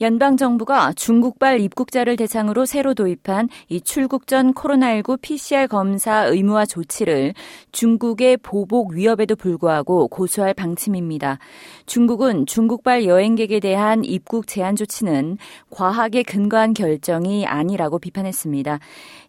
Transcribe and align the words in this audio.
연방 0.00 0.38
정부가 0.38 0.94
중국발 0.94 1.60
입국자를 1.60 2.16
대상으로 2.16 2.64
새로 2.64 2.94
도입한 2.94 3.50
이 3.68 3.82
출국 3.82 4.26
전 4.26 4.54
코로나19 4.54 5.20
PCR 5.20 5.66
검사 5.66 6.24
의무화 6.24 6.64
조치를 6.64 7.34
중국의 7.72 8.38
보복 8.38 8.92
위협에도 8.92 9.36
불구하고 9.36 10.08
고수할 10.08 10.54
방침입니다. 10.54 11.38
중국은 11.84 12.46
중국발 12.46 13.04
여행객에 13.04 13.60
대한 13.60 14.02
입국 14.02 14.46
제한 14.46 14.74
조치는 14.74 15.36
과학에 15.68 16.22
근거한 16.22 16.72
결정이 16.72 17.46
아니라고 17.46 17.98
비판했습니다. 17.98 18.78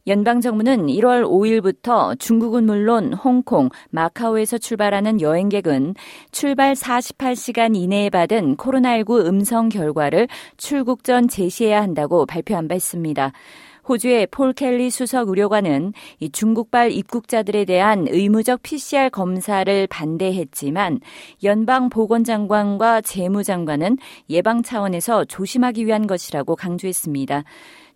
연방 0.07 0.41
정부는 0.41 0.87
1월 0.87 1.23
5일부터 1.23 2.17
중국은 2.17 2.65
물론 2.65 3.13
홍콩, 3.13 3.69
마카오에서 3.91 4.57
출발하는 4.57 5.21
여행객은 5.21 5.93
출발 6.31 6.73
48시간 6.73 7.75
이내에 7.75 8.09
받은 8.09 8.57
코로나19 8.57 9.27
음성 9.27 9.69
결과를 9.69 10.27
출국 10.61 11.03
전 11.03 11.27
제시해야 11.27 11.81
한다고 11.81 12.27
발표한 12.27 12.67
바 12.67 12.75
있습니다. 12.75 13.33
호주의 13.89 14.27
폴 14.27 14.53
켈리 14.53 14.91
수석 14.91 15.27
의료관은 15.29 15.93
이 16.19 16.29
중국발 16.29 16.91
입국자들에 16.91 17.65
대한 17.65 18.05
의무적 18.07 18.61
PCR 18.61 19.09
검사를 19.09 19.87
반대했지만 19.87 20.99
연방 21.43 21.89
보건장관과 21.89 23.01
재무장관은 23.01 23.97
예방 24.29 24.61
차원에서 24.61 25.25
조심하기 25.25 25.87
위한 25.87 26.05
것이라고 26.05 26.55
강조했습니다. 26.55 27.43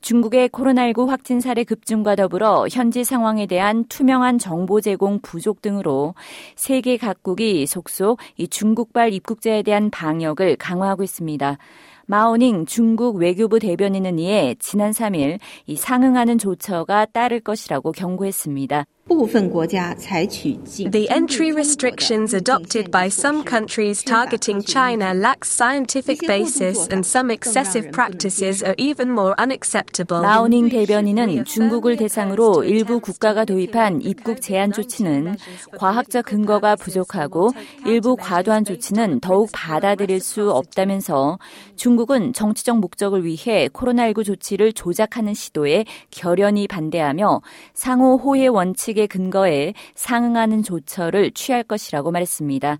중국의 0.06 0.50
코로나19 0.50 1.08
확진 1.08 1.39
사례 1.39 1.64
급증과 1.64 2.16
더불어 2.16 2.67
현지 2.72 3.03
상황에 3.03 3.48
대한 3.48 3.86
투명한 3.86 4.38
정보 4.38 4.80
제공 4.80 5.20
부족 5.20 5.64
등으로 5.64 6.14
세계 6.56 6.95
각국이 6.95 7.66
속속 7.66 8.20
이 8.38 8.47
중국발 8.47 9.14
입국자에 9.14 9.64
대한 9.64 9.89
방역을 9.89 10.58
강화하고 10.58 11.02
있습니다. 11.02 11.58
마오닝 12.06 12.67
중국 12.67 13.16
외교부 13.16 13.58
대변인은 13.58 14.20
이에 14.20 14.56
지난 14.59 14.92
3일 14.92 15.39
이 15.66 15.75
상응하는 15.75 16.38
조처가 16.38 17.06
따를 17.06 17.40
것이라고 17.40 17.92
경고했습니다. 17.92 18.86
The 19.08 21.08
entry 21.11 21.52
restrictions 21.52 22.34
adopted 22.34 22.89
by 22.89 23.09
some 23.09 23.44
countries 23.44 24.02
targeting 24.02 24.64
China 24.64 25.14
lack 25.14 25.45
scientific 25.45 26.25
basis 26.25 26.88
and 26.89 27.06
some 27.06 27.30
excessive 27.30 27.92
practices 27.92 28.64
are 28.64 28.73
even 28.80 29.12
more 29.12 29.36
unacceptable. 29.38 30.23
마오닝 30.23 30.70
대변인은 30.70 31.45
중국을 31.45 31.97
대상으로 31.97 32.64
일부 32.64 33.00
국가가 33.00 33.45
도입한 33.45 34.02
입국 34.02 34.42
제한 34.42 34.72
조치는 34.72 35.38
과학적 35.78 36.25
근거가 36.25 36.75
부족하고 36.75 37.52
일부 37.86 38.16
과도한 38.16 38.66
조치는 38.66 39.19
더욱 39.19 39.52
받아들일 39.53 40.19
수 40.19 40.50
없다면서 40.50 41.38
중국은 41.75 42.34
정치적 42.34 42.80
목적을 42.80 43.23
위해 43.23 43.69
코로나19 43.72 44.25
조치를 44.25 44.73
조작하는 44.73 45.36
시도에 45.36 45.86
결연히 46.09 46.67
반대하며 46.67 47.44
상호 47.75 48.17
호혜 48.17 48.47
원칙 48.47 48.95
원칙에 48.96 49.06
근거해 49.08 49.74
상응하는 49.94 50.64
조처를 50.64 51.32
취할 51.32 51.64
것이라고 51.64 52.12
말했습니다. 52.12 52.80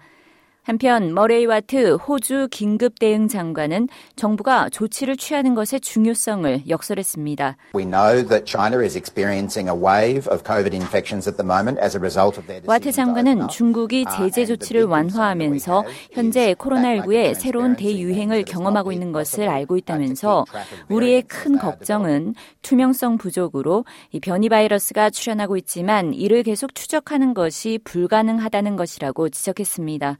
한편 0.66 1.14
머레이 1.14 1.46
와트 1.46 1.94
호주 1.94 2.48
긴급 2.50 2.98
대응 2.98 3.28
장관은 3.28 3.88
정부가 4.16 4.68
조치를 4.70 5.16
취하는 5.16 5.54
것의 5.54 5.80
중요성을 5.80 6.64
역설했습니다. 6.68 7.56
We 7.76 7.86
know 7.86 8.28
that 8.28 8.46
China 8.46 8.82
is 8.82 8.98
experiencing 8.98 9.70
a 9.70 9.76
wave 9.76 10.28
of 10.34 10.44
COVID 10.44 10.76
infections 10.76 11.30
at 11.30 11.38
the 11.38 11.46
moment 11.46 11.80
as 11.80 11.96
a 11.96 12.02
result 12.02 12.40
of 12.40 12.48
their 12.48 12.66
와트 12.66 12.92
장관은 12.92 13.48
중국이 13.48 14.06
제재 14.18 14.46
조치를 14.46 14.86
완화하면서 14.86 15.86
현재 16.12 16.56
코로나19의 16.56 17.36
새로운 17.36 17.76
대유행을 17.76 18.44
경험하고 18.46 18.92
있는 18.92 19.12
것을 19.12 19.48
알고 19.48 19.78
있다면서 19.78 20.46
우리의 20.90 21.22
큰 21.28 21.60
걱정은 21.60 22.34
투명성 22.64 23.20
부족으로 23.20 23.86
이 24.12 24.20
변이 24.20 24.50
바이러스가 24.50 25.12
출현하고 25.12 25.58
있지만 25.58 26.16
이를 26.16 26.42
계속 26.42 26.74
추적하는 26.74 27.36
것이 27.36 27.80
불가능하다는 27.84 28.78
것이라고 28.78 29.30
지적했습니다. 29.30 30.18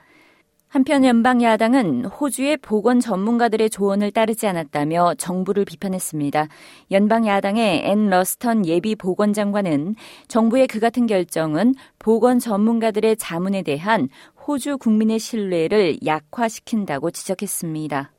한편 0.76 1.06
연방 1.06 1.42
야당은 1.42 2.04
호주의 2.04 2.58
보건 2.58 3.00
전문가들의 3.00 3.70
조언을 3.70 4.12
따르지 4.12 4.46
않았다며 4.46 5.14
정부를 5.18 5.64
비판했습니다. 5.64 6.50
연방 6.92 7.26
야당의 7.26 7.86
앤 7.86 8.10
러스턴 8.10 8.66
예비 8.66 8.94
보건장관은 8.94 9.96
정부의 10.28 10.68
그 10.68 10.82
같은 10.82 11.08
결정은 11.08 11.76
보건 11.98 12.40
전문가들의 12.40 13.16
자문에 13.16 13.62
대한 13.62 14.10
호주 14.46 14.78
국민의 14.80 15.18
신뢰를 15.18 16.00
약화시킨다고 16.06 17.10
지적했습니다. 17.10 18.12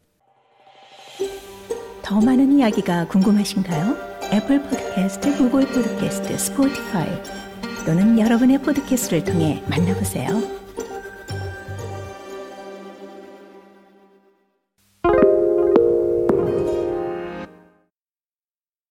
더 2.00 2.20
많은 2.22 2.58
이야기가 2.58 3.08
궁금하신가요? 3.08 3.96
애플 4.32 4.62
포드캐스트, 4.62 5.36
구글 5.36 5.66
포드캐스트, 5.66 6.38
스포티파이 6.38 7.08
또는 7.84 8.18
여러분의 8.18 8.62
포드캐스트를 8.62 9.24
통해 9.24 9.62
만나보세요. 9.68 10.55